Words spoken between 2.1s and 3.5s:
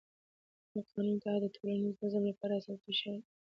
لپاره اساسي شرط دی